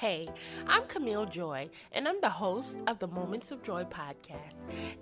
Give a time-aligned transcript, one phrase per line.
[0.00, 0.26] Hey,
[0.66, 4.54] I'm Camille Joy, and I'm the host of the Moments of Joy podcast.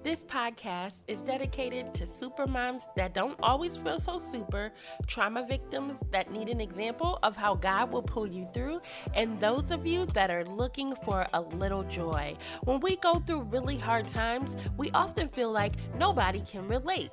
[0.02, 4.72] This podcast is dedicated to super moms that don't always feel so super,
[5.06, 8.80] trauma victims that need an example of how God will pull you through,
[9.14, 12.37] and those of you that are looking for a little joy.
[12.65, 17.12] When we go through really hard times, we often feel like nobody can relate.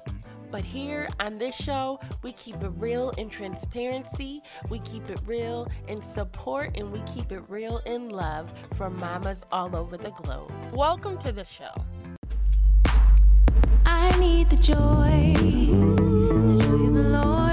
[0.55, 5.69] But here on this show, we keep it real in transparency, we keep it real
[5.89, 10.53] in support, and we keep it real in love for mamas all over the globe.
[10.71, 11.73] Welcome to the show.
[13.85, 17.44] I need the joy, the joy of the Lord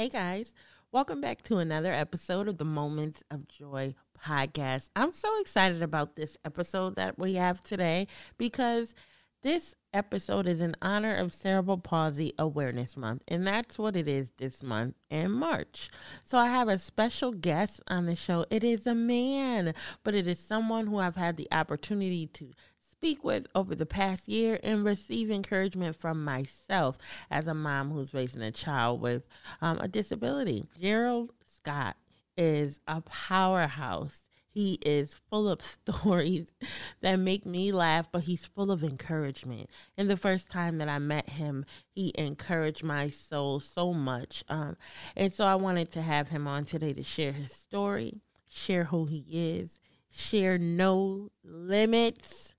[0.00, 0.54] Hey guys,
[0.92, 4.88] welcome back to another episode of the Moments of Joy podcast.
[4.96, 8.06] I'm so excited about this episode that we have today
[8.38, 8.94] because
[9.42, 14.32] this episode is in honor of Cerebral Palsy Awareness Month, and that's what it is
[14.38, 15.90] this month in March.
[16.24, 18.46] So I have a special guest on the show.
[18.48, 22.52] It is a man, but it is someone who I've had the opportunity to
[23.00, 26.98] speak with over the past year and receive encouragement from myself
[27.30, 29.26] as a mom who's raising a child with
[29.62, 30.66] um, a disability.
[30.78, 31.96] Gerald Scott
[32.36, 34.28] is a powerhouse.
[34.50, 36.52] He is full of stories
[37.00, 39.70] that make me laugh, but he's full of encouragement.
[39.96, 44.44] And the first time that I met him, he encouraged my soul so much.
[44.50, 44.76] Um,
[45.16, 49.06] and so I wanted to have him on today to share his story, share who
[49.06, 52.54] he is, share no limits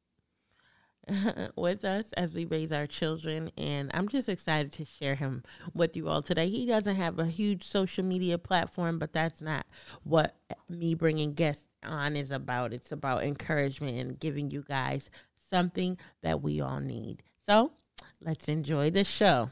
[1.56, 3.52] with us as we raise our children.
[3.58, 6.50] And I'm just excited to share him with you all today.
[6.50, 9.66] He doesn't have a huge social media platform, but that's not
[10.04, 10.36] what
[10.70, 12.74] me bringing guests on is about.
[12.74, 15.10] It's about encouragement and giving you guys
[15.50, 17.24] something that we all need.
[17.46, 17.72] So
[18.22, 19.52] let's enjoy the show.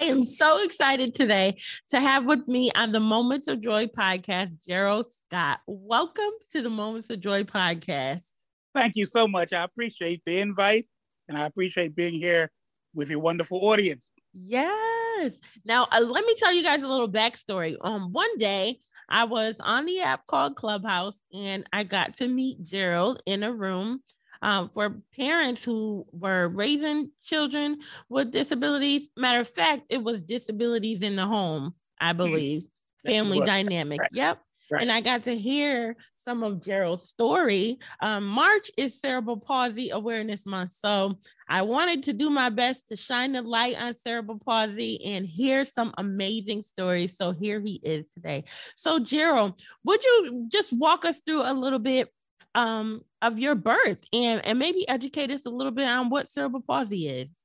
[0.00, 1.56] I am so excited today
[1.90, 5.60] to have with me on the Moments of Joy podcast, Gerald Scott.
[5.66, 8.33] Welcome to the Moments of Joy podcast.
[8.74, 9.52] Thank you so much.
[9.52, 10.86] I appreciate the invite
[11.28, 12.50] and I appreciate being here
[12.94, 14.10] with your wonderful audience.
[14.34, 15.40] Yes.
[15.64, 17.76] Now, uh, let me tell you guys a little backstory.
[17.80, 22.62] Um, one day I was on the app called Clubhouse and I got to meet
[22.62, 24.02] Gerald in a room
[24.42, 29.08] um, for parents who were raising children with disabilities.
[29.16, 32.64] Matter of fact, it was disabilities in the home, I believe,
[33.04, 34.00] That family dynamic.
[34.00, 34.10] right.
[34.12, 34.40] Yep.
[34.70, 34.82] Right.
[34.82, 37.78] And I got to hear some of Gerald's story.
[38.00, 40.72] Um, March is Cerebral Palsy Awareness Month.
[40.72, 45.26] So I wanted to do my best to shine the light on cerebral palsy and
[45.26, 47.16] hear some amazing stories.
[47.16, 48.44] So here he is today.
[48.74, 52.08] So, Gerald, would you just walk us through a little bit
[52.54, 56.64] um, of your birth and, and maybe educate us a little bit on what cerebral
[56.66, 57.36] palsy is?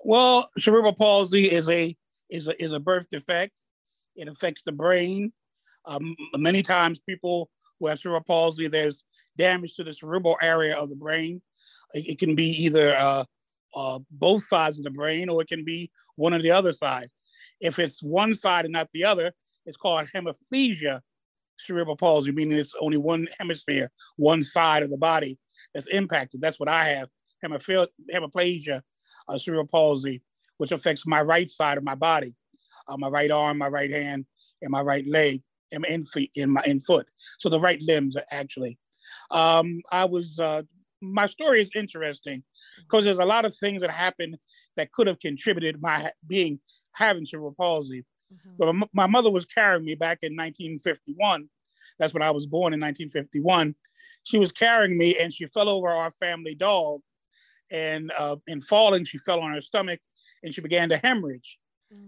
[0.00, 1.96] Well, cerebral palsy is a
[2.30, 3.52] is a is a birth defect.
[4.14, 5.32] It affects the brain.
[5.86, 7.48] Um, many times, people
[7.78, 9.04] who have cerebral palsy, there's
[9.36, 11.42] damage to the cerebral area of the brain.
[11.94, 13.24] It, it can be either uh,
[13.74, 17.10] uh, both sides of the brain, or it can be one or the other side.
[17.60, 19.32] If it's one side and not the other,
[19.64, 21.00] it's called hemiplegia
[21.58, 25.38] cerebral palsy, meaning it's only one hemisphere, one side of the body
[25.74, 26.40] that's impacted.
[26.40, 27.08] That's what I have,
[27.44, 28.82] hemiplegia
[29.28, 30.22] uh, cerebral palsy,
[30.58, 32.34] which affects my right side of my body,
[32.88, 34.26] uh, my right arm, my right hand,
[34.62, 35.42] and my right leg,
[35.72, 36.04] and my in,
[36.34, 37.06] in my in foot.
[37.38, 38.78] So the right limbs actually.
[39.30, 40.62] Um, I was uh,
[41.00, 42.42] my story is interesting
[42.80, 44.36] because there's a lot of things that happened
[44.76, 46.60] that could have contributed my being
[46.92, 48.04] having cerebral palsy.
[48.58, 51.48] But my, my mother was carrying me back in 1951.
[51.98, 53.74] That's when I was born in 1951.
[54.24, 57.00] She was carrying me and she fell over our family dog.
[57.70, 60.00] And uh, in falling, she fell on her stomach
[60.42, 61.58] and she began to hemorrhage.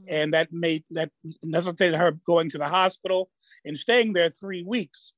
[0.09, 1.11] And that made that
[1.43, 3.31] necessitated her going to the hospital
[3.65, 5.13] and staying there three weeks.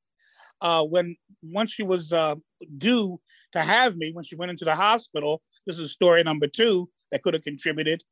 [0.60, 2.34] Uh, when once she was uh,
[2.76, 3.18] due
[3.52, 7.22] to have me, when she went into the hospital, this is story number two that
[7.22, 8.02] could have contributed.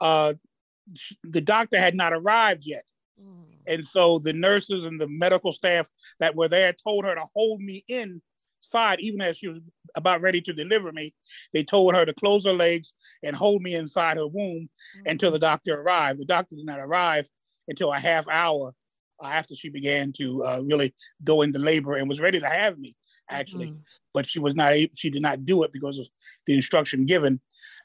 [0.00, 0.34] Uh,
[0.94, 2.84] sh- the doctor had not arrived yet.
[3.66, 5.88] And so the nurses and the medical staff
[6.20, 9.58] that were there told her to hold me inside, even as she was
[9.96, 11.12] about ready to deliver me.
[11.52, 14.68] They told her to close her legs and hold me inside her womb
[15.06, 16.20] until the doctor arrived.
[16.20, 17.28] The doctor did not arrive
[17.66, 18.74] until a half hour
[19.22, 20.94] after she began to uh, really
[21.24, 22.94] go into labor and was ready to have me.
[23.28, 23.80] actually, Mhm.
[24.14, 24.72] but she was not.
[24.94, 26.08] She did not do it because of
[26.46, 27.40] the instruction given.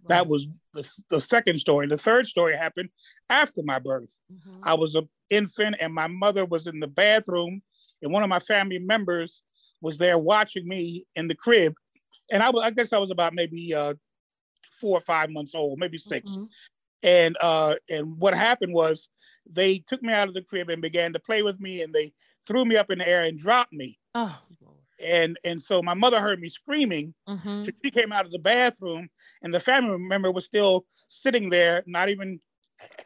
[0.07, 1.87] That was the, the second story.
[1.87, 2.89] The third story happened
[3.27, 4.19] after my birth.
[4.31, 4.59] Mhm.
[4.61, 7.63] I was an infant, and my mother was in the bathroom,
[8.03, 9.41] and one of my family members
[9.81, 11.73] was there watching me in the crib,
[12.31, 12.63] and I was.
[12.63, 13.95] I guess I was about maybe uh,
[14.79, 16.51] four or five months old, maybe 6 Mhm.
[17.03, 19.09] and uh and what happened was
[19.47, 22.13] they took me out of the crib and began to play with me and they
[22.47, 24.47] threw me up in the air and dropped me Oh.
[24.99, 27.63] And and so my mother heard me screaming Mhm.
[27.63, 29.09] so she came out of the bathroom
[29.41, 32.39] and the family member was still sitting there not even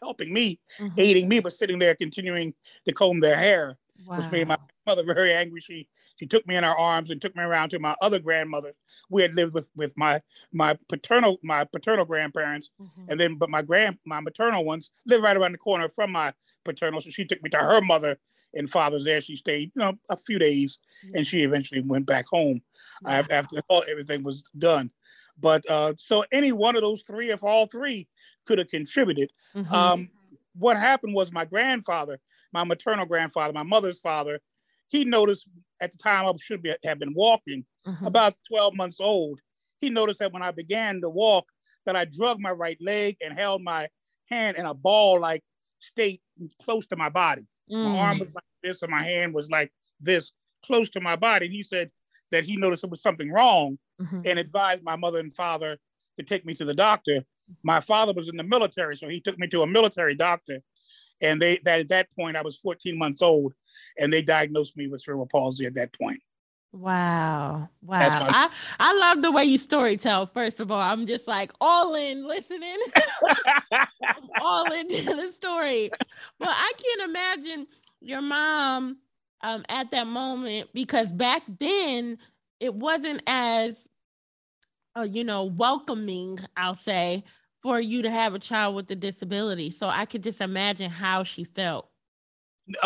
[0.01, 1.09] helping me Mhm.
[1.09, 2.53] aiding me but sitting there continuing
[2.85, 3.77] to comb their hair
[4.13, 4.69] which made my Wow.
[4.85, 5.61] Mother very angry.
[5.61, 5.87] She
[6.17, 8.73] she took me in her arms and took me around to my other grandmother.
[9.09, 10.21] We had lived with with my
[10.51, 13.09] my paternal my paternal grandparents, Mhm.
[13.09, 16.33] and then but my grand my maternal ones lived right around the corner from my
[16.63, 17.01] paternal.
[17.01, 18.19] So she took me to her mother
[18.53, 19.21] and father's there.
[19.21, 20.79] She stayed you know a few days,
[21.13, 22.61] and she eventually went back home
[23.01, 23.25] Wow.
[23.29, 24.91] after all everything was done.
[25.37, 28.07] But uh, so any one of those three, if all three,
[28.45, 29.31] could have contributed.
[29.53, 29.73] Mhm.
[29.73, 30.09] Um,
[30.53, 32.19] what happened was my grandfather,
[32.53, 34.39] my maternal grandfather, my mother's father,
[34.95, 35.47] he noticed
[35.81, 38.07] at the time I should be, have been walking, Mhm.
[38.07, 39.39] about 12 months old.
[39.81, 41.45] He noticed that when I began to walk,
[41.85, 43.89] that I drug my right leg and held my
[44.29, 45.43] hand in a ball-like
[45.79, 46.21] state
[46.61, 47.45] close to my body.
[47.67, 47.97] My Mm.
[47.99, 50.31] arm was like this, and my hand was like this,
[50.63, 51.45] close to my body.
[51.47, 51.91] And he said
[52.31, 54.25] that he noticed there was something wrong Mhm.
[54.25, 55.77] and advised my mother and father
[56.17, 57.25] to take me to the doctor.
[57.63, 60.63] My father was in the military, so he took me to a military doctor.
[61.21, 63.53] And they that at that point I was 14 months old,
[63.97, 66.21] and they diagnosed me with cerebral palsy at that point.
[66.75, 67.69] Wow.
[67.81, 68.09] Wow.
[68.09, 70.25] My- I, I love the way you story tell.
[70.25, 72.77] First of all, I'm just like all in listening,
[74.41, 75.89] all into the story.
[76.37, 77.67] Well, I can't imagine
[78.01, 78.97] your mom
[79.39, 82.17] um, at that moment because back then
[82.59, 83.87] it wasn't as,
[84.97, 87.23] uh, you know, welcoming, I'll say,
[87.65, 89.71] for you to have a child with a disability.
[89.71, 91.89] So I could just imagine how she felt.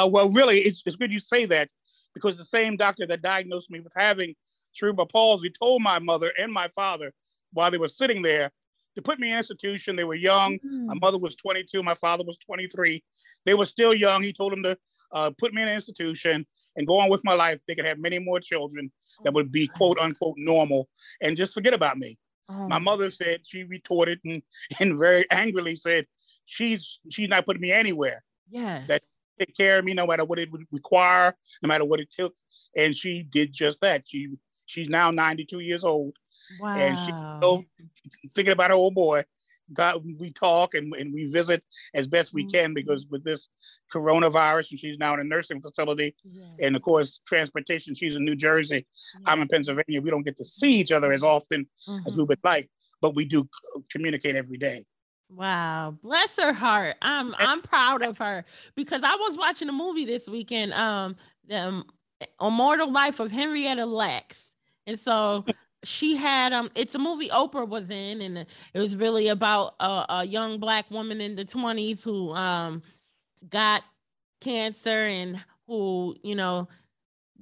[0.02, 1.68] uh, well, really, it's, it's good you say that
[2.14, 4.34] because the same doctor that diagnosed me with having
[4.72, 7.12] cerebral palsy told my mother and my father
[7.52, 8.52] while they were sitting there
[8.96, 9.98] to put me in an institution.
[9.98, 10.58] They were young.
[10.86, 11.02] My Mm.
[11.02, 11.84] mother was 22.
[11.84, 13.04] My father was 23.
[13.46, 14.24] They were still young.
[14.24, 14.78] He told them to
[15.12, 16.48] uh, put me in an institution
[16.78, 17.62] and go on with my life.
[17.68, 18.90] They could have many more children
[19.26, 20.88] that would be quote unquote normal
[21.20, 22.18] and just forget about me.
[22.50, 24.42] Oh My mother said she retorted and,
[24.80, 26.06] and very angrily said,
[26.46, 28.24] she's she's not putting me anywhere.
[28.50, 29.04] Yeah, that-
[29.40, 32.36] Take care of me no matter what it would require, no matter what it took.
[32.76, 34.04] And she did just that.
[34.06, 34.36] She
[34.66, 36.14] she's now 92 years old
[36.60, 36.76] wow.
[36.76, 37.64] and she's still
[38.36, 39.24] thinking about her old boy.
[39.74, 41.64] God, we talk and, and we visit
[41.94, 43.48] as best we can because with this
[43.94, 46.50] coronavirus and she's now in a nursing facility Yes.
[46.60, 48.86] and of course transportation she's in new jersey
[49.26, 51.68] i'm in pennsylvania we don't get to see each other as often
[52.06, 52.28] as we Mhm.
[52.28, 52.70] would like
[53.02, 53.50] but we do
[53.90, 54.86] communicate every day
[55.32, 56.96] Wow, bless her heart.
[57.04, 61.16] I'm I'm proud of her because I was watching a movie this weekend, um,
[61.48, 61.86] the um,
[62.42, 64.56] Immortal Life of Henrietta Lacks,
[64.88, 65.46] and so
[65.84, 70.06] she had um, it's a movie Oprah was in, and it was really about a,
[70.10, 72.82] a young black woman in the 20s who um
[73.50, 73.84] got
[74.42, 76.68] cancer and who you know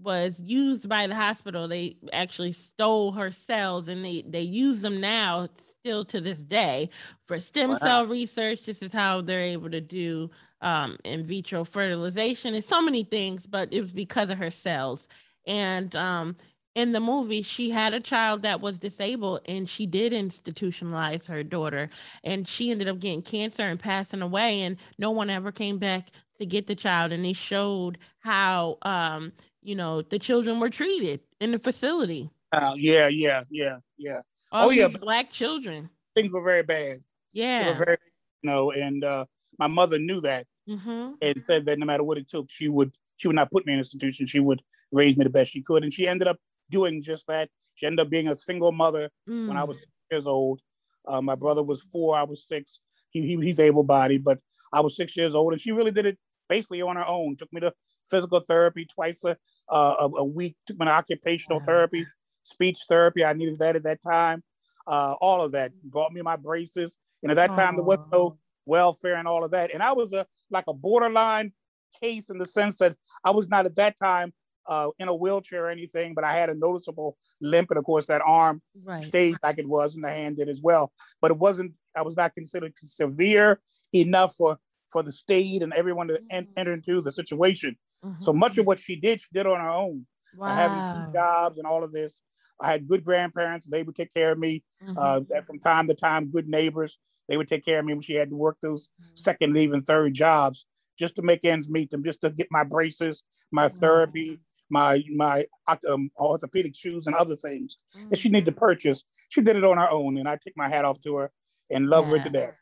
[0.01, 1.67] was used by the hospital.
[1.67, 5.49] They actually stole her cells and they they use them now
[5.79, 6.89] still to this day
[7.19, 7.77] for stem Wow.
[7.77, 8.65] cell research.
[8.65, 10.29] This is how they're able to do
[10.61, 15.07] um, in vitro fertilization and so many things, but it was because of her cells.
[15.45, 16.35] And um,
[16.77, 21.41] in the movie, she had a child that was disabled and she did institutionalize her
[21.41, 21.89] daughter.
[22.23, 24.61] And she ended up getting cancer and passing away.
[24.61, 27.11] And no one ever came back to get the child.
[27.11, 32.29] And they showed how, um, you know, the children were treated in the facility.
[32.53, 35.89] uh, yeah yeah yeah yeah All Oh, yeah, black children.
[36.15, 36.97] things were very bad
[37.33, 37.71] They Yeah.
[37.71, 37.97] were very,
[38.43, 39.25] you know and uh,
[39.57, 42.91] my mother knew that hmm and said that no matter what it took she would
[43.15, 45.61] she would not put me in an institution she would raise me the best she
[45.63, 46.37] could and she ended up
[46.69, 49.47] doing just that she ended up being a single mother Mm.
[49.47, 50.61] when I was six years old.
[51.07, 52.79] Uh, my brother was four, I was six.
[53.11, 54.39] He, he he's able bodied, but
[54.73, 56.17] I was six years old, and she really did it
[56.49, 57.37] basically on her own.
[57.37, 57.73] Took me to
[58.05, 59.37] physical therapy twice a
[59.69, 60.55] uh, a, week.
[60.65, 61.65] Took me to occupational Wow.
[61.65, 62.05] therapy,
[62.43, 63.23] speech therapy.
[63.23, 64.43] I needed that at that time.
[64.85, 68.37] Uh, all of that brought me my braces, and at that time there was no
[68.65, 69.73] welfare and all of that.
[69.73, 71.53] And I was a like a borderline
[72.01, 74.33] case in the sense that I was not at that time
[74.67, 78.05] uh, in a wheelchair or anything, but I had a noticeable limp, and of course
[78.07, 79.03] that arm right.
[79.03, 80.91] stayed like it was, and the hand did as well.
[81.21, 81.73] But it wasn't.
[81.95, 83.59] I was not considered severe
[83.93, 84.57] enough for
[84.91, 86.51] for the state and everyone to en- Mhm.
[86.55, 87.77] enter into the situation.
[88.19, 88.37] So Mhm.
[88.37, 90.05] much of what she did, she did on her own.
[90.51, 92.21] uh, having two jobs and all of this.
[92.61, 93.65] I had good grandparents.
[93.65, 94.63] They would take care of me.
[94.83, 94.97] Mhm.
[94.97, 96.99] Uh, from time to time, good neighbors.
[97.27, 99.81] They would take care of me when she had to work those second, and even
[99.81, 100.65] third jobs
[100.97, 105.45] just to make ends meet them, just to get my braces, my therapy, my my
[105.89, 107.77] um, orthopedic shoes, and other things
[108.09, 109.03] that she needed to purchase.
[109.29, 111.31] She did it on her own, and I take my hat off to her
[111.69, 112.55] and love her to death.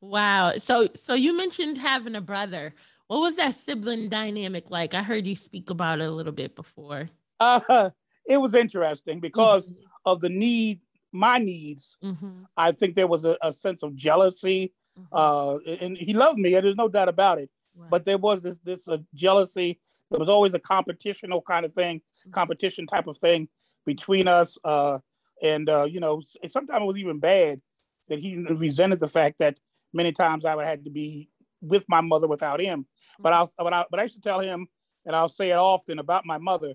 [0.00, 0.54] Wow.
[0.58, 2.74] So so you mentioned having a brother.
[3.08, 4.94] What was that sibling dynamic like?
[4.94, 7.08] I heard you speak about it a little bit before.
[7.38, 7.90] Uh,
[8.26, 9.72] it was interesting because
[10.04, 10.80] of the need,
[11.12, 11.96] my needs.
[12.02, 12.44] Mm-hmm.
[12.56, 14.72] I think there was a, a sense of jealousy.
[15.12, 17.50] Uh, and he loved me, and there's no doubt about it.
[17.90, 19.80] But there was this this uh, jealousy.
[20.10, 22.00] There was always a competitional kind of thing,
[22.32, 23.48] competition type of thing
[23.84, 24.58] between us.
[24.64, 24.98] Uh,
[25.42, 27.60] and uh, you know, sometimes it was even bad
[28.08, 29.58] that he resented the fact that
[29.92, 31.28] many times I would have to be
[31.60, 32.86] with my mother without him.
[33.18, 34.68] But I'll but I but I used to tell him,
[35.04, 36.74] and I'll say it often about my mother.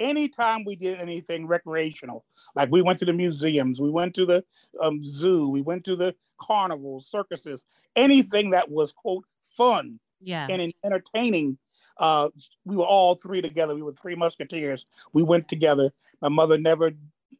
[0.00, 2.24] Anytime we did anything recreational,
[2.54, 4.44] like we went to the museums, we went to the
[4.80, 7.64] um, zoo, we went to the carnivals, circuses,
[7.96, 9.24] anything that was quote
[9.56, 10.46] fun yeah.
[10.48, 11.58] and in entertaining.
[11.96, 12.28] Uh,
[12.64, 13.74] we were all three together.
[13.74, 14.86] We were three musketeers.
[15.12, 15.92] We went together.
[16.20, 16.92] My mother never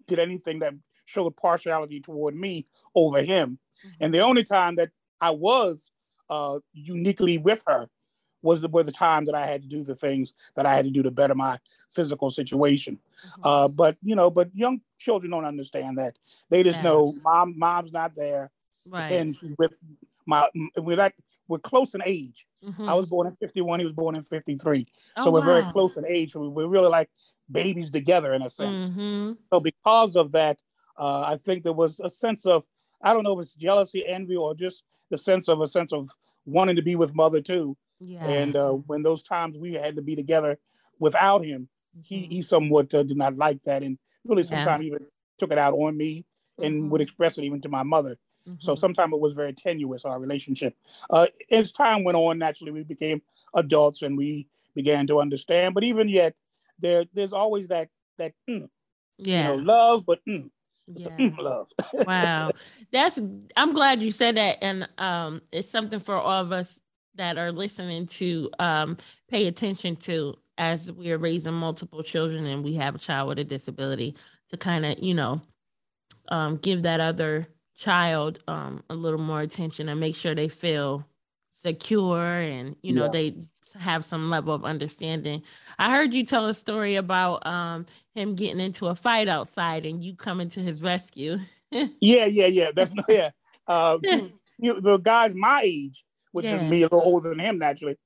[0.08, 3.58] did anything that showed partiality toward me over him.
[4.00, 5.92] And the only time that I was
[6.28, 7.88] uh, uniquely with her
[8.42, 10.85] was the, were the time that I had to do the things that I had
[10.85, 11.58] to do to better my
[11.88, 12.99] physical situation.
[13.42, 16.16] Uh, but you know, but young children don't understand that.
[16.49, 16.85] They just Yeah.
[16.85, 18.50] know mom, mom's not there,
[18.87, 19.12] right.
[19.12, 19.82] and she's with
[20.26, 20.49] my.
[20.76, 21.14] We're like
[21.49, 22.47] we're close in age.
[22.64, 22.88] Mhm.
[22.88, 23.80] I was born in 51.
[23.80, 24.86] He was born in 53.
[25.16, 26.32] Oh, so we're very close in age.
[26.32, 27.10] So we're really like
[27.50, 28.80] babies together in a sense.
[28.80, 29.38] Mhm.
[29.52, 30.58] So because of that,
[30.98, 32.66] uh, I think there was a sense of,
[33.02, 36.08] I don't know if it's jealousy, envy, or just the sense of a sense of
[36.44, 37.76] wanting to be with mother too.
[38.00, 38.24] Yeah.
[38.24, 40.58] And uh, when those times we had to be together
[40.98, 41.68] without him,
[42.02, 42.28] he, Mhm.
[42.28, 43.82] he somewhat uh, did not like that.
[43.82, 44.48] And really Yeah.
[44.50, 45.06] sometimes even
[45.38, 46.26] took it out on me
[46.60, 46.90] and Mhm.
[46.90, 48.18] would express it even to my mother.
[48.58, 48.78] So Mhm.
[48.78, 50.74] sometimes it was very tenuous, our relationship.
[51.10, 53.22] Uh, as time went on, naturally, we became
[53.54, 55.74] adults and we began to understand.
[55.74, 56.34] But even yet,
[56.78, 57.88] there there's always that
[58.18, 58.68] that mm,
[59.18, 59.38] yeah.
[59.38, 60.50] you know love, but mm,
[60.88, 61.68] it's a mm love.
[62.04, 62.52] wow
[62.92, 63.18] that's
[63.56, 66.78] i'm glad you said that and um it's something for all of us
[67.14, 68.96] that are listening to um
[69.28, 73.38] pay attention to as we are raising multiple children and we have a child with
[73.38, 74.14] a disability
[74.50, 75.40] to kind of you know
[76.28, 77.46] um give that other
[77.78, 81.06] child um a little more attention and make sure they feel
[81.62, 83.08] secure and you know Yeah.
[83.08, 83.35] they
[83.78, 85.42] have some level of understanding
[85.78, 90.02] i heard you tell a story about um him getting into a fight outside and
[90.04, 91.38] you coming to his rescue
[92.00, 92.70] yeah, yeah, yeah.
[92.75, 93.30] That's yeah.
[93.66, 96.56] Uh, you, you, the guys my age, which Yeah.
[96.56, 97.99] is me a little older than him naturally,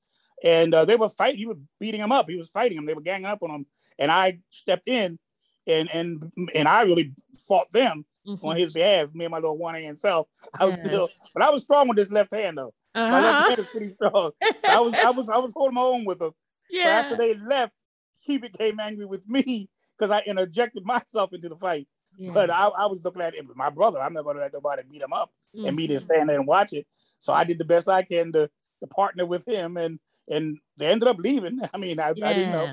[0.43, 1.37] and uh, they were fighting.
[1.37, 2.29] He was beating him up.
[2.29, 2.85] He was fighting him.
[2.85, 3.65] They were ganging up on him,
[3.97, 5.17] and I stepped in,
[5.65, 7.13] and and and I really
[7.47, 8.03] fought them
[8.41, 9.13] on his behalf.
[9.13, 10.27] Me and my little one hand self.
[10.59, 10.87] I was Yes.
[10.87, 12.73] still, but I was strong with this left hand though.
[12.95, 13.49] My left Uh-huh.
[13.49, 14.31] hand is pretty strong.
[14.67, 16.31] I was I was I was holding my own with him.
[16.31, 16.35] So
[16.69, 16.89] yeah.
[16.89, 17.73] after they left,
[18.19, 21.87] he became angry with me because I interjected myself into the fight.
[22.17, 22.31] yeah.
[22.33, 23.99] But I, I was looking at it with my brother.
[24.01, 25.31] I'm not going to let nobody beat him up
[25.65, 26.85] and me just stand there and watch it.
[27.19, 28.49] So I did the best I can to,
[28.79, 29.99] to partner with him, and
[30.29, 31.59] and they ended up leaving.
[31.73, 32.69] I mean, I, I didn't know,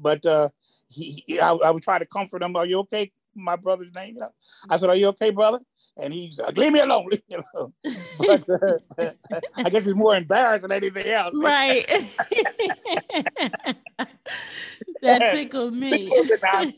[0.00, 0.48] but uh,
[0.88, 2.56] he, he I, I would try to comfort him.
[2.56, 3.10] Are you okay?
[3.34, 4.14] My brother's name.
[4.14, 4.30] You know?
[4.68, 5.60] I said, Are you okay, brother?
[5.96, 7.06] And he's like, Leave me alone.
[7.10, 7.72] Leave me alone.
[8.18, 8.44] But
[8.98, 9.12] uh,
[9.56, 11.34] I guess he's more embarrassed than anything else.
[11.34, 11.86] Right.
[15.02, 16.10] that tickled me.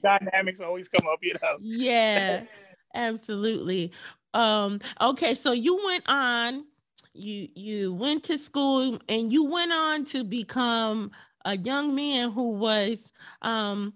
[0.03, 1.59] Dynamics always come up, you know.
[1.61, 2.43] yeah,
[2.95, 3.93] absolutely.
[4.35, 6.65] Um, okay, so you went on,
[7.15, 11.11] you you went to school and you went on to become
[11.45, 13.95] a young man who was um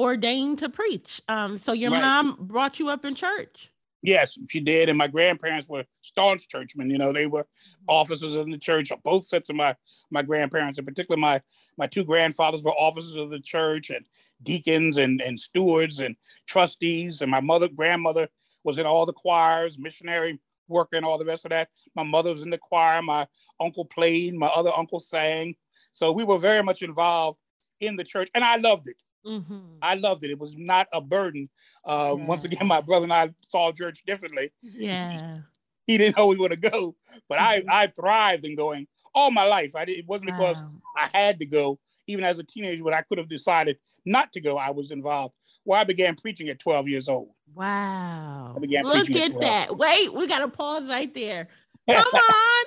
[0.00, 1.20] ordained to preach.
[1.28, 2.00] Um, so your Right.
[2.00, 3.70] mom brought you up in church.
[4.02, 4.88] Yes, she did.
[4.88, 6.88] And my grandparents were staunch churchmen.
[6.88, 7.46] You know, they were
[7.86, 8.90] officers in the church.
[9.04, 9.76] Both sets of my
[10.10, 11.42] my grandparents, in particular, my
[11.76, 14.06] my two grandfathers were officers of the church and
[14.42, 16.16] deacons and and stewards and
[16.46, 17.20] trustees.
[17.20, 18.28] And my mother, grandmother,
[18.64, 21.68] was in all the choirs, missionary work, and all the rest of that.
[21.94, 23.02] My mother was in the choir.
[23.02, 23.26] My
[23.60, 24.34] uncle played.
[24.34, 25.56] My other uncle sang.
[25.92, 27.38] So we were very much involved
[27.80, 28.96] in the church, and I loved it.
[29.26, 29.78] Mhm.
[29.82, 30.30] I loved it.
[30.30, 31.48] It was not a burden.
[31.84, 35.40] Uh, Once again, my brother and I saw church differently Yeah.
[35.86, 36.94] he didn't know we were to go,
[37.28, 37.68] but I Mhm.
[37.70, 39.74] I thrived in going all my life.
[39.76, 40.72] I did, it wasn't because Wow.
[40.96, 41.78] I had to go.
[42.06, 45.34] Even as a teenager, when I could have decided not to go, I was involved.
[45.64, 47.30] Well, I began preaching at 12 years old.
[47.54, 48.54] Wow.
[48.56, 49.76] I began Look preaching at that.
[49.76, 51.48] Wait, we got to pause right there.
[51.88, 52.64] Come on.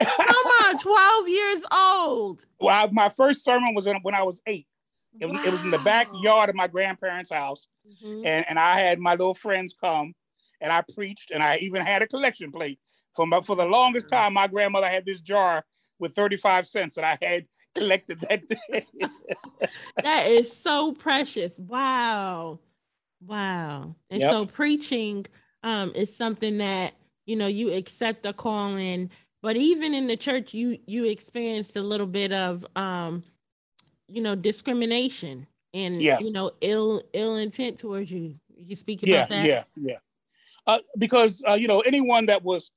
[0.06, 0.78] Come on.
[0.78, 2.46] 12 years old.
[2.60, 4.66] well, I- my first sermon was in, when I was eight.
[5.20, 8.22] It was, it was in the backyard of my grandparents' house, Mhm.
[8.24, 10.14] and, and I had my little friends come,
[10.60, 12.78] and I preached, and I even had a collection plate.
[13.14, 15.64] For my, for the longest time, my grandmother had this jar
[16.00, 18.84] with 35 cents that I had collected that day.
[20.02, 21.58] that is so precious.
[21.58, 22.58] Wow.
[23.24, 23.94] Wow.
[24.10, 24.30] And Yep.
[24.30, 25.26] so preaching
[25.62, 26.94] um is something that
[27.26, 29.10] you know you accept the calling,
[29.42, 33.22] but even in the church you you experienced a little bit of um
[34.08, 36.18] you know discrimination and Yeah.
[36.20, 38.36] you know ill ill intent towards you.
[38.56, 39.46] You speak about yeah, that?
[39.46, 39.96] yeah, yeah.
[40.66, 42.70] Uh, because uh, you know anyone that was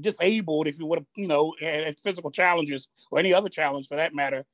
[0.00, 1.54] disabled, if you would have, you know,
[2.02, 4.44] physical challenges or any other challenge for that matter,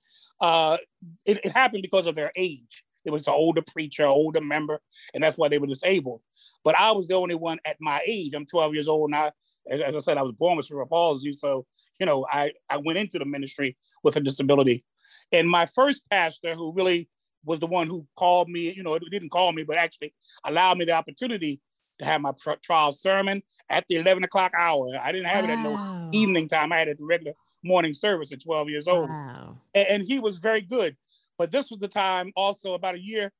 [0.40, 0.78] uh,
[1.26, 2.84] it, it happened because of their age.
[3.04, 4.80] It was an older preacher, older member,
[5.12, 6.22] and that's why they were disabled.
[6.62, 8.32] But I was the only one at my age.
[8.34, 9.32] I'm 12 years old now.
[9.68, 11.66] As, as I said, I was born with cerebral palsy, so
[12.00, 14.84] you know, I I went into the ministry with a disability.
[15.32, 17.08] And my first pastor, who really
[17.44, 20.84] was the one who called me, you know, didn't call me, but actually allowed me
[20.84, 21.60] the opportunity
[21.98, 24.98] to have my trial sermon at the 11 o'clock hour.
[25.00, 26.72] I didn't have it at no evening time.
[26.72, 29.08] I had it at regular morning service at 12 years old.
[29.08, 29.58] Wow.
[29.74, 30.96] And, and he was very good.
[31.38, 33.32] But this was the time also about a year.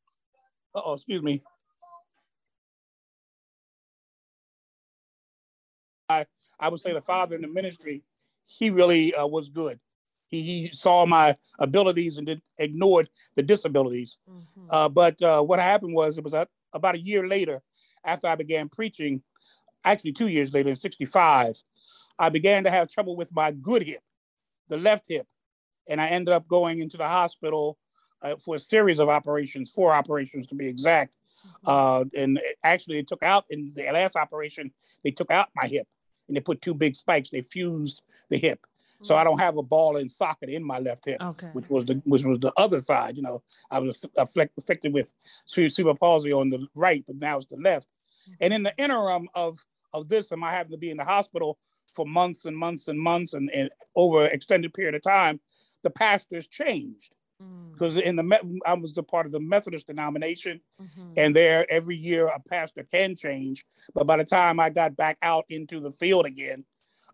[0.75, 1.43] Oh, excuse me.
[6.09, 6.27] I,
[6.59, 8.03] I would say the father in the ministry,
[8.47, 9.81] he really uh, was good.
[10.29, 14.19] He, he saw my abilities and did, ignored the disabilities.
[14.29, 14.43] Mhm.
[14.71, 17.63] Uh, but uh, what happened was it was a, about a year later
[18.05, 19.23] after I began preaching,
[19.85, 21.63] actually two years later in 65,
[22.19, 24.03] I began to have trouble with my good hip,
[24.69, 25.27] the left hip.
[25.89, 27.79] And I ended up going into the hospital
[28.23, 31.13] uh, for a series of operations, four operations to be exact.
[31.67, 35.87] Uh, and actually, they took out in the last operation, they took out my hip
[36.29, 37.31] and they put two big spikes.
[37.31, 38.67] They fused the hip.
[39.05, 41.51] So I don't have a ball and socket in my left hip Okay.
[41.53, 43.17] which was the which was the other side.
[43.17, 45.13] You know, I was affect, affected with
[45.47, 47.89] cere- cerebral palsy on the right, but now it's the left.
[48.41, 49.59] And in the interim of
[49.93, 51.59] of this, and I having to be in the hospital
[51.95, 55.39] for months and months and months, and, and over an extended period of time,
[55.83, 60.61] the pastors changed Mm, because in the I was a part of the Methodist denomination,
[60.81, 61.15] mhm.
[61.17, 63.65] and there every year a pastor can change.
[63.95, 66.65] But by the time I got back out into the field again,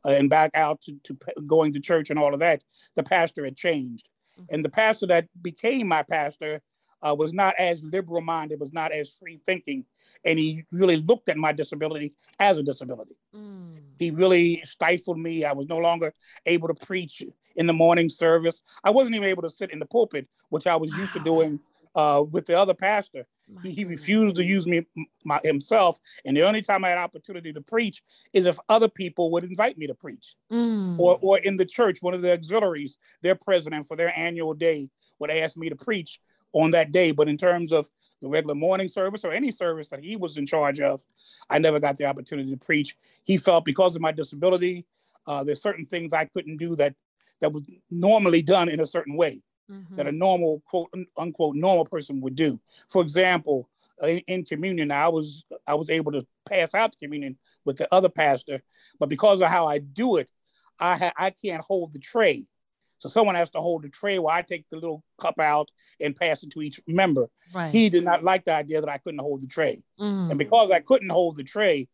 [0.04, 2.62] uh, and back out to, to p- going to church and all of that,
[2.96, 4.08] the pastor had changed.
[4.38, 4.46] Mhm.
[4.50, 6.62] And the pastor that became my pastor
[7.02, 9.84] uh, was not as liberal minded, was not as free thinking,
[10.24, 13.16] and he really looked at my disability as a disability.
[13.34, 13.78] Mm.
[13.98, 15.44] He really stifled me.
[15.44, 16.12] I was no longer
[16.46, 17.22] able to preach
[17.56, 18.62] in the morning service.
[18.84, 21.60] I wasn't even able to sit in the pulpit, which I was used to doing
[21.94, 23.26] uh, with the other pastor.
[23.62, 24.86] He, he refused to use me
[25.24, 25.98] my, himself.
[26.24, 29.76] And the only time i had opportunity to preach is if other people would invite
[29.76, 30.36] me to preach.
[30.52, 30.98] Mm.
[30.98, 34.88] or, or in the church one of the auxiliaries their president for their annual day
[35.18, 36.20] would ask me to preach
[36.52, 37.12] on that day.
[37.12, 37.88] But in terms of
[38.22, 41.02] the regular morning service or any service that he was in charge of
[41.48, 42.96] i never got the opportunity to preach.
[43.24, 44.86] He felt because of my disability
[45.26, 46.94] uh, there's certain things i couldn't do that
[47.40, 49.96] that was normally done in a certain way Mhm.
[49.96, 52.58] that a normal quote unquote normal person would do.
[52.88, 53.68] For example,
[54.02, 57.92] in, in communion, I was I was able to pass out the communion with the
[57.94, 58.62] other pastor,
[58.98, 60.30] but because of how I do it,
[60.78, 62.46] I ha- I can't hold the tray.
[62.98, 66.14] So someone has to hold the tray while I take the little cup out and
[66.16, 67.30] pass it to each member.
[67.54, 67.72] right.
[67.72, 70.30] He did not like the idea that I couldn't hold the tray, Mm.
[70.30, 71.88] and because I couldn't hold the tray,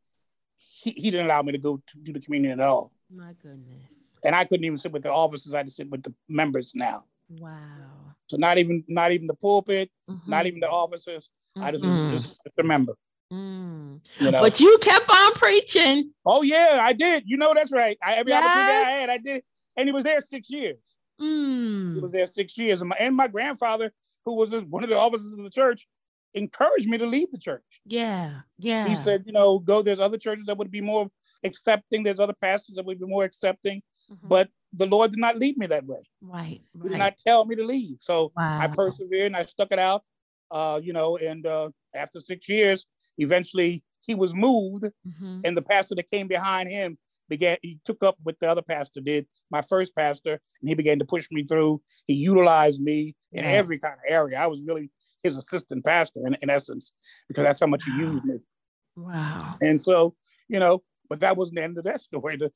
[0.58, 2.92] he, he didn't allow me to go to do the communion at all.
[3.10, 3.82] My goodness.
[4.24, 6.72] And I couldn't even sit with the officers; I had to sit with the members
[6.74, 7.04] now.
[7.28, 8.14] Wow.
[8.28, 9.90] So not even not even the pulpit,
[10.26, 10.48] not Mhm.
[10.48, 11.28] even the officers.
[11.58, 12.94] I just was just, just a member.
[13.32, 14.00] Mm.
[14.20, 14.40] You know.
[14.40, 16.12] But you kept on preaching.
[16.24, 17.24] oh yeah, I did.
[17.26, 17.96] You know that's right.
[18.02, 19.42] I, every opportunity I had, I did.
[19.76, 20.76] And he was there six years.
[21.18, 22.00] He Mm.
[22.00, 22.82] was there six years.
[22.82, 23.90] And my, and my grandfather,
[24.24, 25.86] who was just one of the officers of the church,
[26.34, 27.64] encouraged me to leave the church.
[27.86, 28.40] Yeah.
[28.58, 28.86] Yeah.
[28.86, 29.82] He said, you know, go.
[29.82, 31.08] There's other churches that would be more
[31.42, 32.02] accepting.
[32.02, 33.82] There's other pastors that would be more accepting.
[34.10, 34.28] Mhm.
[34.28, 36.02] But the Lord did not lead me that way.
[36.20, 36.60] right.
[36.72, 36.90] He Right.
[36.90, 37.98] did not tell me to leave.
[38.00, 38.58] So wow.
[38.60, 40.04] I persevered and I stuck it out.
[40.50, 42.86] Uh, you know, and uh, after six years,
[43.18, 45.40] eventually he was moved, Mhm.
[45.44, 47.56] and the pastor that came behind him began.
[47.62, 51.04] He took up what the other pastor did, my first pastor, and he began to
[51.04, 51.82] push me through.
[52.06, 53.50] He utilized me in Yeah.
[53.50, 54.38] every kind of area.
[54.38, 54.90] I was really
[55.24, 56.92] his assistant pastor in, in essence,
[57.28, 58.38] because that's how much he used me.
[58.96, 59.56] Wow.
[59.60, 60.14] And so,
[60.48, 62.36] you know, but that wasn't the end of that story.
[62.36, 62.52] The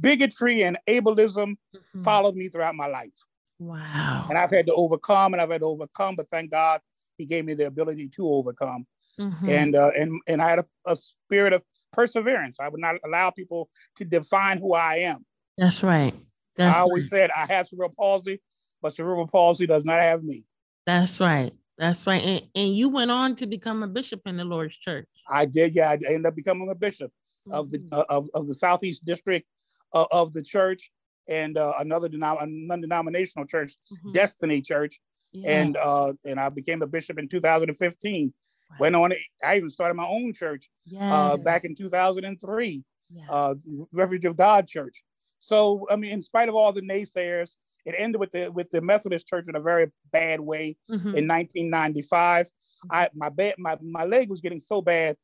[0.00, 2.04] bigotry and ableism Mhm.
[2.04, 3.14] followed me throughout my life
[3.58, 4.26] Wow.
[4.28, 6.16] and I've had to overcome, and I've had to overcome.
[6.16, 6.80] But thank God,
[7.18, 8.86] He gave me the ability to overcome,
[9.18, 9.48] Mhm.
[9.48, 12.58] and uh, and and I had a, a spirit of perseverance.
[12.60, 15.24] I would not allow people to define who I am.
[15.56, 16.14] That's right.
[16.56, 17.10] That's I always right.
[17.10, 18.42] said I have cerebral palsy,
[18.82, 20.44] but cerebral palsy does not have me.
[20.84, 21.54] That's right.
[21.78, 22.22] That's right.
[22.22, 25.08] And, and you went on to become a bishop in the Lord's church.
[25.28, 25.74] I did.
[25.74, 27.12] Yeah, I ended up becoming a bishop
[27.50, 27.88] of the Mhm.
[27.92, 29.46] uh, of, of the southeast district
[29.92, 30.90] uh, of the church
[31.28, 34.12] and uh, another denom- non-denominational church, Mhm.
[34.12, 35.00] Destiny Church,
[35.32, 35.62] Yeah.
[35.62, 38.32] and uh, and I became a bishop in 2015.
[38.70, 38.76] Wow.
[38.80, 39.12] Went on.
[39.44, 40.68] I even started my own church
[41.00, 43.22] uh, back in 2003, yeah.
[43.30, 43.54] uh,
[43.92, 45.02] Refuge of God Church.
[45.38, 48.80] So I mean, in spite of all the naysayers, it ended with the with the
[48.80, 51.14] Methodist Church in a very bad way Mhm.
[51.14, 52.50] in 1995.
[52.90, 55.16] I my bed my my leg was getting so bad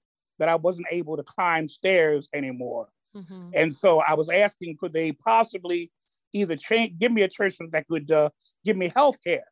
[0.43, 2.89] that I wasn't able to climb stairs anymore.
[3.17, 3.53] Mhm.
[3.55, 5.93] And so I was asking, could they possibly
[6.33, 8.31] either change, give me a church that could uh,
[8.65, 9.45] give me health care?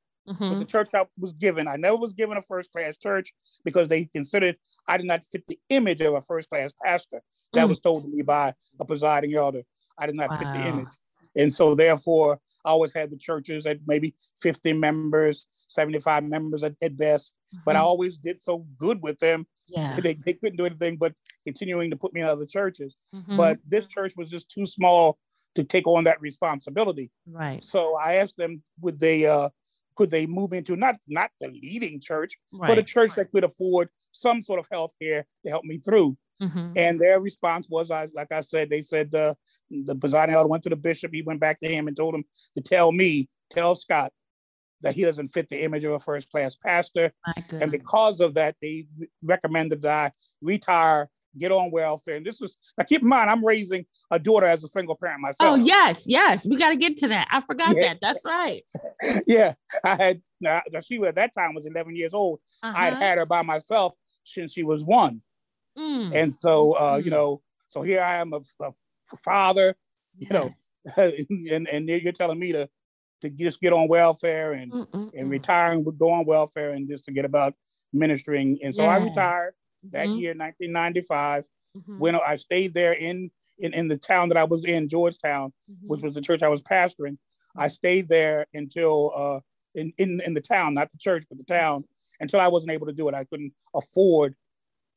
[0.51, 3.33] But the church I was given, I never was given a first class church
[3.65, 4.57] because they considered
[4.89, 7.23] I did not fit the image of a first class pastor.
[7.53, 7.69] That Mm.
[7.69, 9.63] was told to me by a presiding elder.
[9.97, 10.93] I did not fit the image.
[11.37, 16.75] And so therefore, I always had the churches at maybe 50 members, 75 members at,
[16.83, 17.35] at best.
[17.65, 17.85] But I Mhm.
[17.85, 19.47] always did so good with them.
[19.69, 20.01] yeah.
[20.01, 22.97] They, they couldn't do anything but continuing to put me in other churches.
[23.15, 23.37] Mhm.
[23.37, 25.17] But this church was just too small
[25.55, 27.11] to take on that responsibility.
[27.27, 27.65] right.
[27.65, 29.51] So I asked them, would they uh
[29.97, 32.69] could they move into not not the leading church, Right.
[32.69, 36.17] but a church that could afford some sort of health care to help me through?
[36.43, 36.73] Mhm.
[36.77, 39.35] And their response was, I like I said, they said uh,
[39.71, 41.13] the presiding elder went to the bishop.
[41.13, 42.25] He went back to him and told him
[42.57, 44.13] to tell me, tell Scott,
[44.83, 47.13] that he doesn't fit the image of a first class pastor.
[47.51, 48.87] And because of that, they
[49.23, 50.13] recommended that I
[50.43, 52.17] retire, get on welfare.
[52.17, 55.21] And this was now keep in mind, I'm raising a daughter as a single parent
[55.21, 55.53] myself.
[55.53, 56.47] Oh yes, yes.
[56.47, 57.29] We got to get to that.
[57.31, 57.83] I forgot Yeah.
[57.95, 57.99] that.
[58.01, 58.63] That's right.
[59.27, 59.55] yeah.
[59.85, 62.41] I had now she at that time was 11 years old.
[62.63, 63.03] I had Uh-huh.
[63.03, 65.21] had her by myself since she was one.
[65.79, 66.15] Mm.
[66.15, 67.15] And so uh, you Mhm.
[67.15, 68.73] know, so here I am a, a
[69.23, 69.77] father,
[70.17, 70.53] you know,
[70.97, 72.69] and and you're telling me to
[73.21, 75.31] to just get on welfare and Mm, mm, and mm.
[75.31, 77.55] retiring would go on welfare and just forget about
[77.93, 78.59] ministering.
[78.63, 79.55] And so I retired
[79.93, 81.47] that Mhm, year, 1995.
[81.77, 85.53] mhm, When I stayed there in, in in the town that I was in, Georgetown,
[85.87, 86.05] which mhm.
[86.05, 87.19] was the church I was pastoring.
[87.57, 89.41] I stayed there until uh,
[89.75, 91.85] in, in in the town, not the church, but the town,
[92.21, 93.15] until I wasn't able to do it.
[93.15, 94.35] I couldn't afford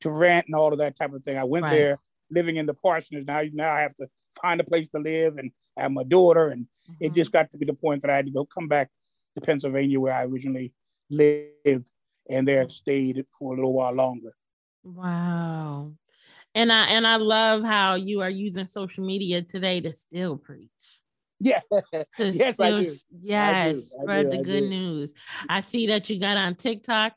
[0.01, 1.37] to rent and all of that type of thing.
[1.37, 1.71] I went Right.
[1.71, 3.25] there living in the parsonage.
[3.25, 4.07] Now now I have to
[4.41, 6.67] find a place to live and have my daughter, and
[6.99, 7.15] it Mhm.
[7.15, 8.89] just got to be the point that I had to go come back
[9.35, 10.73] to Pennsylvania where I originally
[11.09, 11.91] lived,
[12.29, 14.35] and there stayed for a little while longer.
[14.83, 15.93] Wow.
[16.55, 20.69] And I and I love how you are using social media today to still preach.
[21.39, 21.61] Yeah,
[22.17, 22.95] To Yes, I do.
[23.21, 24.69] Yes, I spread do, the I good do.
[24.69, 25.13] news.
[25.49, 27.13] I see that you got on TikTok.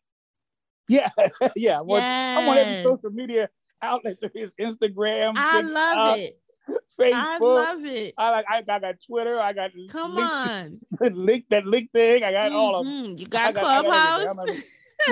[0.89, 1.11] yeah,
[1.57, 1.81] yeah.
[1.81, 2.03] I'm on-
[2.39, 3.51] I'm on every social media
[3.83, 4.19] outlet.
[4.21, 6.41] There is Instagram, I TikTok, love it.
[7.01, 7.13] Facebook.
[7.13, 8.15] I love it.
[8.19, 8.47] I like.
[8.49, 9.39] I, I got Twitter.
[9.39, 10.81] I got Come link, on.
[11.15, 12.25] link that link thing.
[12.25, 12.95] I got all of them.
[13.17, 13.21] Mhm.
[13.21, 14.23] You got got- Clubhouse.
[14.23, 14.41] everything.
[14.41, 14.63] I'm every-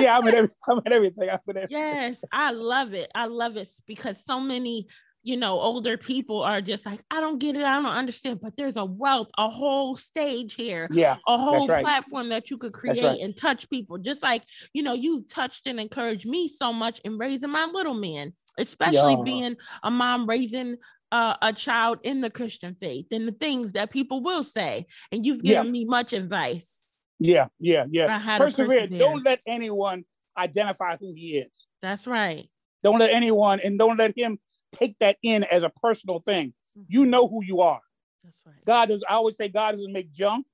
[0.03, 1.29] yeah, I'm at, every, I'm in everything.
[1.29, 1.67] I'm at everything.
[1.71, 3.11] yes, I love it.
[3.15, 4.87] I love it because so many,
[5.23, 7.63] you know, older people are just like, I don't get it.
[7.65, 8.41] I don't understand.
[8.43, 11.85] But there's a wealth, a whole stage here, Yeah, a whole right.
[11.85, 13.21] platform that you could create right.
[13.21, 13.99] and touch people.
[13.99, 17.95] Just like, you know, you touched and encouraged me so much in raising my little
[17.95, 19.23] man, especially Yeah.
[19.23, 20.77] being a mom raising
[21.15, 24.85] uh, a child in the Christian faith and the things that people will say.
[25.13, 25.61] And you've Yeah.
[25.61, 26.81] given me much advice.
[27.21, 28.19] yeah, yeah, yeah.
[28.37, 28.81] Persevere.
[28.81, 28.99] persevere.
[28.99, 30.05] Don't let anyone
[30.37, 31.53] identify who he is.
[31.81, 32.49] That's right.
[32.83, 34.41] Don't let anyone, and don't let him
[34.73, 36.53] take that in as a personal thing.
[36.89, 37.81] You know who you are.
[38.25, 38.65] That's right.
[38.67, 39.05] God does.
[39.09, 40.45] I always say God doesn't make junk,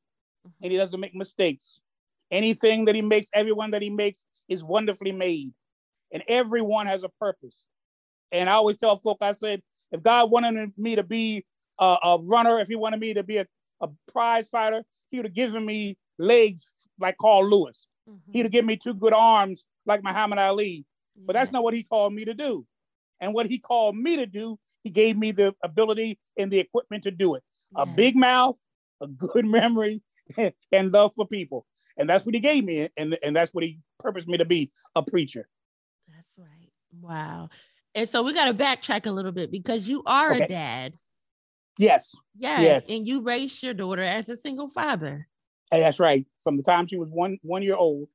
[0.62, 1.80] and He doesn't make mistakes.
[2.30, 5.54] Anything that He makes, everyone that He makes is wonderfully made,
[6.12, 7.64] and everyone has a purpose.
[8.30, 11.44] And I always tell folk, I said, if God wanted me to be
[11.78, 13.46] a, a runner, if He wanted me to be a,
[13.80, 17.86] a prize fighter, He would have given me legs like Carl Lewis.
[18.08, 18.20] Mhm.
[18.32, 20.84] He'd have given me two good arms like Muhammad Ali.
[21.26, 22.66] But that's not what He called me to do.
[23.20, 27.04] And what He called me to do, He gave me the ability and the equipment
[27.04, 27.42] to do it
[27.76, 28.58] a big mouth,
[29.00, 30.02] a good memory,
[30.72, 31.66] and love for people.
[31.96, 32.88] And that's what he gave me.
[32.96, 35.48] And, and that's what he purposed me to be a preacher.
[36.08, 36.70] That's right.
[37.00, 37.50] Wow.
[37.94, 40.44] And so we got to backtrack a little bit because you are Okay.
[40.44, 40.94] a dad.
[41.78, 42.88] Yes, Yes, Yes.
[42.90, 45.26] And you raised your daughter as a single father.
[45.70, 46.26] that's right.
[46.44, 48.08] From the time she was one one year old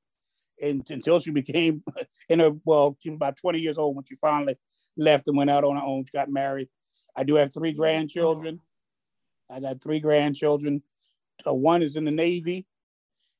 [0.61, 1.83] and until she became
[2.29, 4.55] in her well, she was about 20 years old when she finally
[4.97, 6.05] left and went out on her own.
[6.05, 6.69] She got married.
[7.15, 8.59] I do have three grandchildren.
[9.49, 10.83] I got three grandchildren.
[11.45, 12.65] Uh, one is in the Navy.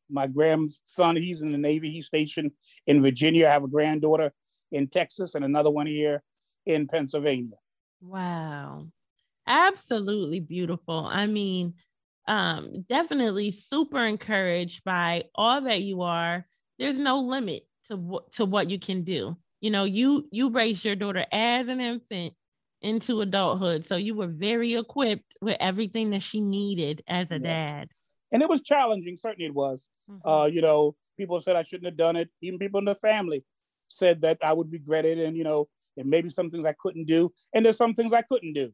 [0.10, 1.92] My grandson, he's in the Navy.
[1.92, 2.52] He's stationed
[2.88, 3.48] in Virginia.
[3.48, 4.32] I have a granddaughter
[4.72, 6.24] in Texas and another one here
[6.66, 7.58] in Pennsylvania.
[8.02, 8.88] Wow.
[9.48, 11.06] Absolutely beautiful.
[11.08, 11.76] I mean,
[12.28, 16.48] um, definitely super encouraged by all that you are
[16.80, 19.38] there's no limit to what to what you can do.
[19.62, 22.36] You know, you you raised your daughter as an infant
[22.82, 27.40] into adulthood, so you were very equipped with everything that she needed as a Yeah.
[27.40, 27.90] dad.
[28.32, 29.88] And it was challenging, certainly it was.
[30.08, 30.22] Mhm.
[30.26, 32.30] Uh, you know, people said I shouldn't have done it.
[32.42, 33.46] Even people in the family
[33.96, 37.06] said that I would regret it, and you know, and maybe some things I couldn't
[37.06, 38.72] do, and there's some things I couldn't do.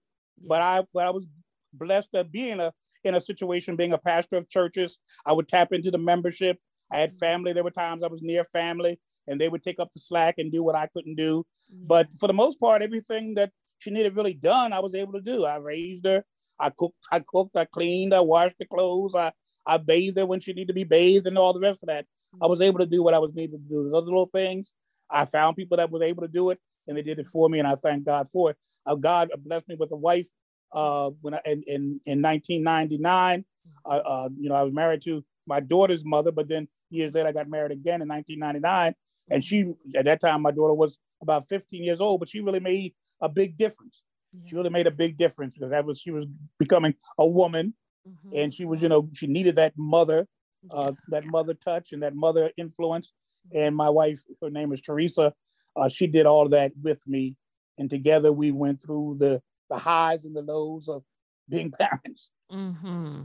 [0.47, 1.27] But I, but I was
[1.73, 4.97] blessed to be in a in a situation, being a pastor of churches.
[5.25, 6.57] I would tap into the membership.
[6.91, 7.17] I had mm-hmm.
[7.17, 7.53] family.
[7.53, 10.51] There were times I was near family, and they would take up the slack and
[10.51, 11.45] do what I couldn't do.
[11.73, 11.87] Mm-hmm.
[11.87, 15.21] But for the most part, everything that she needed really done, I was able to
[15.21, 15.45] do.
[15.45, 16.23] I raised her.
[16.59, 16.97] I cooked.
[17.11, 17.55] I cooked.
[17.55, 18.13] I cleaned.
[18.13, 19.15] I washed the clothes.
[19.15, 19.31] I
[19.65, 22.05] I bathed her when she needed to be bathed, and all the rest of that.
[22.33, 22.49] I mm-hmm.
[22.49, 23.89] was able to do what I was needed to do.
[23.89, 24.71] Those little things.
[25.11, 27.59] I found people that were able to do it, and they did it for me,
[27.59, 28.57] and I thank God for it.
[28.85, 30.27] Uh, God blessed me with a wife.
[30.73, 33.45] Uh, when I in in, in 1999,
[33.85, 37.29] uh, uh, you know, I was married to my daughter's mother, but then years later,
[37.29, 38.95] I got married again in 1999,
[39.29, 42.59] and she at that time my daughter was about 15 years old, but she really
[42.59, 44.01] made a big difference.
[44.45, 46.25] She really made a big difference because that was she was
[46.57, 47.73] becoming a woman,
[48.07, 48.43] Mhm.
[48.43, 50.27] and she was you know she needed that mother
[50.71, 50.91] uh, Yeah.
[51.09, 53.11] that mother touch and that mother influence.
[53.53, 55.33] And my wife, her name is Teresa,
[55.75, 57.35] uh, she did all that with me.
[57.77, 61.03] And together we went through the, the highs and the lows of
[61.49, 62.29] being parents.
[62.51, 63.23] Mm-hmm.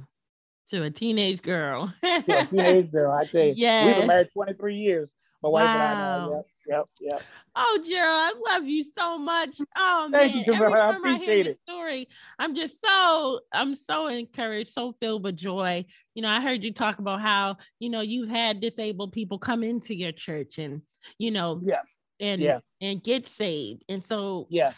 [0.70, 1.92] To a teenage girl.
[2.02, 3.54] A teenage girl, I tell you.
[3.54, 5.08] We've been married 23 years.
[5.42, 6.30] My wife and I now.
[6.30, 6.44] Wow.
[6.68, 7.22] Yep, yep.
[7.58, 9.58] Oh, Gerald, I love you so much.
[9.76, 10.98] Oh Thank man, you, every Jamila.
[11.02, 11.58] I I hear it.
[11.66, 15.86] story, I'm just so I'm so encouraged, so filled with joy.
[16.14, 19.62] You know, I heard you talk about how you know you've had disabled people come
[19.62, 20.82] into your church and
[21.18, 21.80] you know Yeah,
[22.20, 22.58] and Yeah.
[22.80, 24.72] and get saved, and so yeah.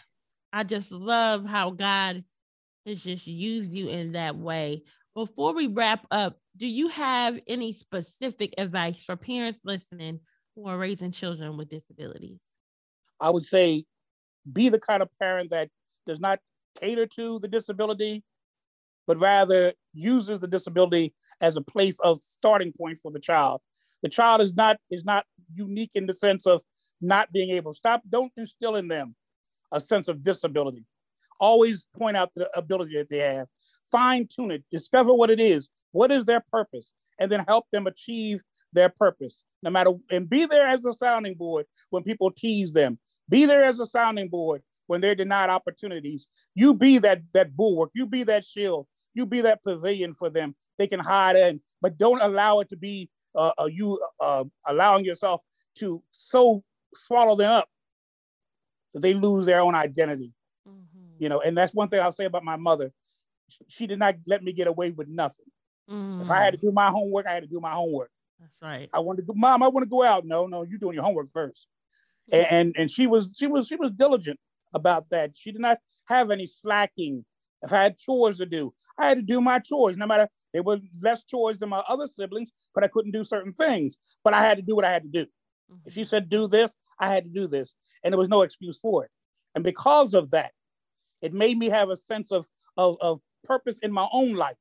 [0.53, 2.23] I just love how God
[2.85, 4.83] has just used you in that way.
[5.15, 10.21] Before we wrap up, do you have any specific advice for parents listening
[10.55, 12.39] who are raising children with disabilities?
[13.19, 13.85] I would say
[14.51, 15.69] be the kind of parent that
[16.07, 16.39] does not
[16.79, 18.23] cater to the disability,
[19.07, 23.61] but rather uses the disability as a place of starting point for the child.
[24.01, 26.61] The child is not is not unique in the sense of
[27.01, 27.73] not being able.
[27.73, 28.01] To stop.
[28.07, 29.15] Don't instill in them
[29.71, 30.85] a sense of disability.
[31.39, 33.47] Always point out the ability that they have.
[33.91, 34.63] Fine tune it.
[34.71, 35.69] Discover what it is.
[35.91, 38.41] What is their purpose, and then help them achieve
[38.73, 39.43] their purpose.
[39.63, 42.99] No matter and be there as a sounding board when people tease them.
[43.29, 46.27] Be there as a sounding board when they're denied opportunities.
[46.55, 47.91] You be that that bulwark.
[47.93, 48.87] You be that shield.
[49.13, 50.55] You be that pavilion for them.
[50.77, 55.05] They can hide in, but don't allow it to be uh, uh, you uh, allowing
[55.05, 55.41] yourself
[55.75, 57.69] to so swallow them up
[58.93, 60.33] that they lose their own identity.
[60.67, 61.19] Mhm.
[61.19, 62.91] You know, and that's one thing I'll say about my mother.
[63.67, 65.45] She did not let me get away with nothing.
[66.19, 68.11] If I had to Mm, do my homework, I had to do my homework.
[68.39, 68.89] That's right.
[68.93, 70.25] I wanted to go, mom, I want to go out.
[70.25, 71.67] No, no, you're doing your homework first.
[72.31, 74.39] And, and and she was she was she was diligent
[74.73, 75.31] about that.
[75.35, 77.25] She did not have any slacking.
[77.61, 80.63] If I had chores to do, I had to do my chores, no matter there
[80.63, 83.97] were less chores than my other siblings, but I couldn't do certain things.
[84.23, 85.25] But I had to do what I had to do.
[85.85, 86.07] If she mm-hmm.
[86.07, 87.75] said do this, I had to do this.
[88.03, 89.11] And there was no excuse for it.
[89.55, 90.51] And because of that,
[91.21, 92.47] it made me have a sense of,
[92.77, 94.55] of, of purpose in my own life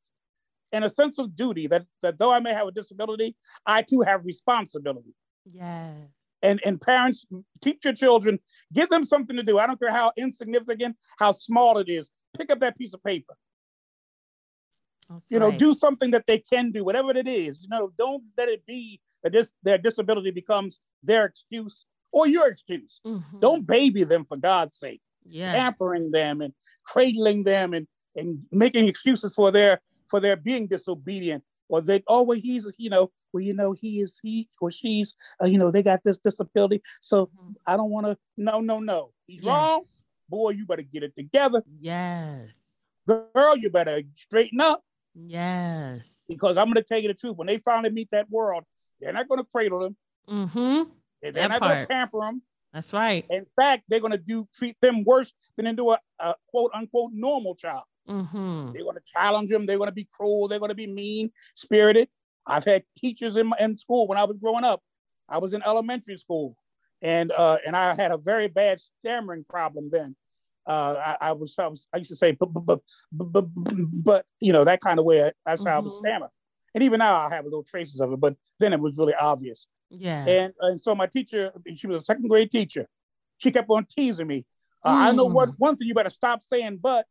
[0.73, 4.01] and a sense of duty that, that though I may have a disability, I too
[4.03, 5.15] have responsibility.
[5.53, 5.93] Yeah.
[6.43, 7.27] And, and parents,
[7.61, 8.39] teach your children,
[8.73, 9.59] give them something to do.
[9.59, 12.11] I don't care how insignificant, how small it is.
[12.37, 13.35] Pick up that piece of paper.
[15.09, 15.59] That's You know, right.
[15.59, 17.61] do something that they can do, whatever it is.
[17.63, 22.47] You know, don't let it be that this, their disability becomes their excuse or your
[22.49, 23.01] excuse.
[23.07, 23.41] Mhm.
[23.41, 25.01] Don't baby them for God's sake.
[25.31, 25.53] Yeah.
[25.53, 26.55] pampering them and
[26.87, 29.79] cradling them and, and making excuses for their
[30.09, 34.01] for their being disobedient or they oh well he's you know well you know he
[34.01, 37.55] is he or she's uh, you know they got this disability so Mhm.
[37.67, 39.47] i don't want to no no no he's Yes.
[39.47, 39.83] wrong
[40.29, 42.51] boy you better get it together Yes.
[43.07, 44.83] girl you better straighten up
[45.15, 46.09] Yes.
[46.29, 48.65] because i'm going to tell you the truth when they finally meet that world
[49.01, 49.97] they're not going to cradle them
[50.29, 50.91] Mm-hmm.
[51.23, 52.43] they're That not going to pamper them
[52.73, 53.25] That's right.
[53.31, 57.13] in fact they're going to do treat them worse than into a, a quote unquote
[57.15, 58.73] normal child Mm-hmm.
[58.73, 59.67] They're going to challenge them.
[59.67, 60.49] They're going to be cruel.
[60.49, 62.09] They're going to be mean spirited.
[62.47, 64.83] I've had teachers in, my, in school when I was growing up.
[65.29, 66.57] I was in elementary school,
[67.03, 70.17] and uh, and I had a very bad stammering problem then.
[70.67, 72.81] Uh, I, I was I was I used to say but but
[73.13, 75.31] but, but, you know that kind of way.
[75.45, 75.99] That's how I would Mhm.
[75.99, 76.31] stammer.
[76.75, 79.67] And even now I have little traces of it, but then it was really obvious.
[79.91, 80.25] Yeah.
[80.27, 82.89] And and so my teacher, she was a second grade teacher.
[83.39, 84.47] She kept on teasing me.
[84.85, 87.07] Uh, I know what one thing you better stop saying, but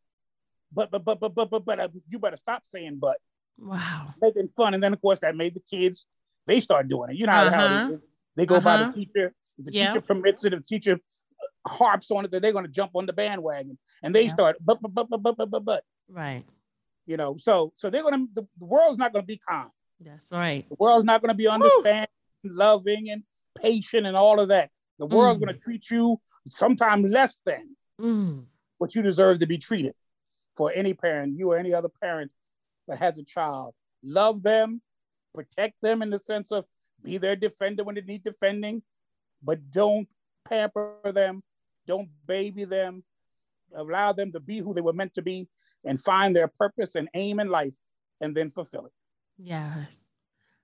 [0.78, 3.18] but but but but but but, but uh, you better stop saying but
[3.58, 4.13] wow.
[4.22, 4.74] making fun.
[4.76, 6.06] And then of course that made the kids
[6.46, 7.16] they start doing it.
[7.18, 7.90] You know how Uh-huh.
[7.90, 8.08] it is.
[8.38, 8.86] They go by Uh-huh.
[8.86, 9.34] the teacher.
[9.58, 9.88] If the Yeah.
[9.92, 10.96] teacher permits it, if the teacher
[11.68, 14.30] harps on it, then they're going to jump on the bandwagon and they Yeah.
[14.38, 16.46] start, but, but, but, but, but, but, but, but, Right.
[17.06, 19.70] you know, so, so they're going to, the, the world's not going to be kind.
[20.00, 20.63] That's right.
[20.70, 22.08] The world's not going to be understanding,
[22.44, 23.24] loving, and
[23.60, 24.70] patient and all of that.
[25.00, 25.46] The world's Mm.
[25.46, 28.46] going to treat you sometimes less than Mm.
[28.78, 29.96] what you deserve to be treated.
[30.58, 32.32] For any parent, you or any other parent
[32.88, 34.82] that has a child, love them,
[35.36, 36.65] protect them in the sense of
[37.04, 38.82] be their defender when they need defending,
[39.43, 40.08] but don't
[40.50, 41.43] pamper them,
[41.86, 43.04] don't baby them,
[43.76, 45.48] allow them to be who they were meant to be
[45.86, 47.76] and find their purpose and aim in life
[48.20, 48.93] and then fulfill it.
[49.38, 49.96] Yes.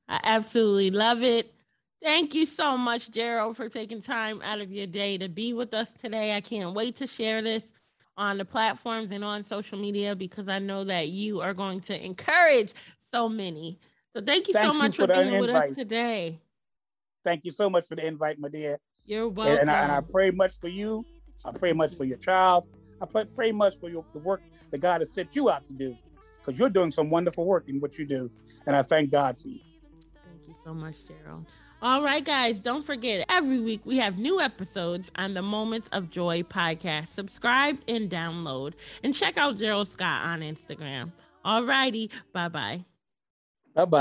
[0.09, 1.53] I absolutely love it.
[2.01, 5.73] Thank you so much, Gerald, for taking time out of your day to be with
[5.73, 6.35] us today.
[6.35, 7.71] I can't wait to share this
[8.17, 12.05] on the platforms and on social media because I know that you are going to
[12.05, 13.79] encourage so many.
[14.15, 16.39] So thank you so Thank you much for for, being with us today.
[17.23, 18.79] Thank you so much for the invite, my dear.
[19.05, 19.59] You're welcome.
[19.61, 21.05] and I, and I pray much for you.
[21.43, 22.65] I pray much for your child.
[23.01, 25.73] I pray, pray much for your, the work that God has set you out to
[25.73, 25.97] do
[26.39, 28.29] because you're doing some wonderful work in what you do.
[28.65, 29.59] And I thank God for you.
[30.25, 31.45] Thank you so much, Gerald.
[31.83, 36.09] All right, guys, don't forget every week we have new episodes on the Moments of
[36.09, 37.09] Joy podcast.
[37.09, 38.71] Subscribe and download,
[39.03, 41.11] and check out Gerald Scott on Instagram.
[41.43, 42.85] All righty, bye bye.
[43.75, 43.99] Bye bye.